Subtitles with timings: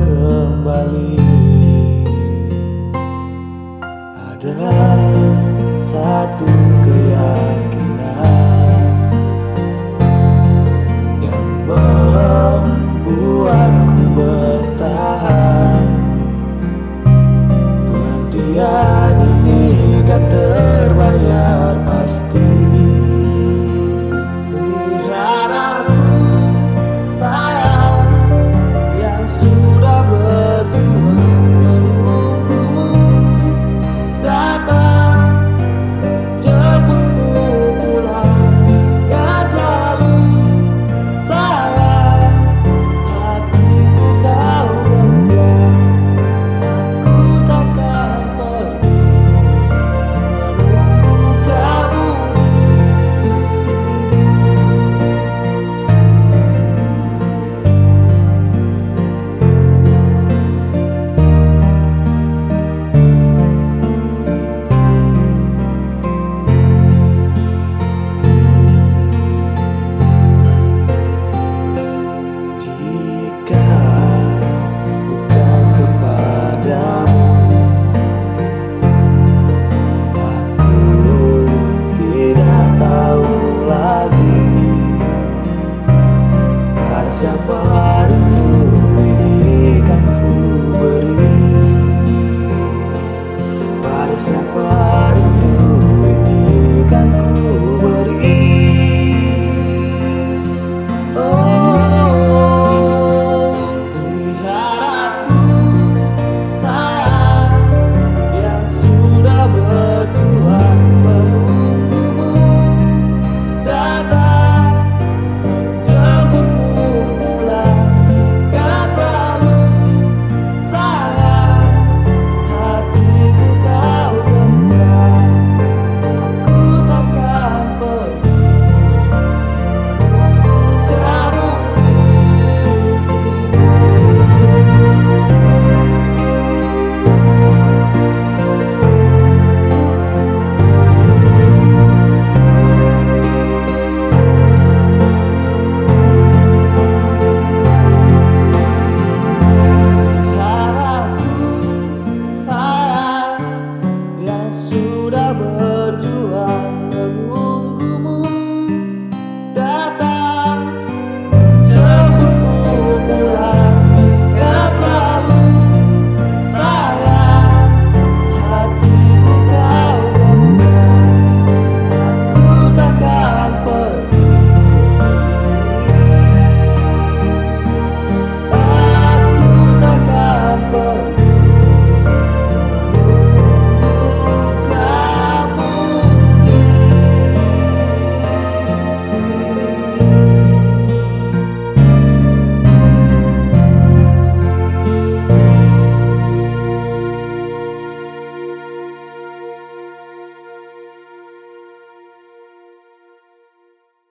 [0.00, 0.35] good.